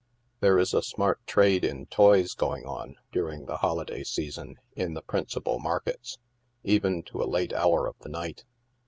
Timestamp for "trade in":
1.27-1.85